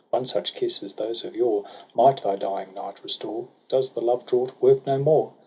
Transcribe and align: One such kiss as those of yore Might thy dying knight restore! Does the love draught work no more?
One 0.09 0.25
such 0.25 0.55
kiss 0.55 0.81
as 0.81 0.93
those 0.93 1.23
of 1.23 1.35
yore 1.35 1.63
Might 1.93 2.23
thy 2.23 2.35
dying 2.35 2.73
knight 2.73 3.03
restore! 3.03 3.45
Does 3.69 3.91
the 3.91 4.01
love 4.01 4.25
draught 4.25 4.59
work 4.59 4.83
no 4.87 4.97
more? 4.97 5.33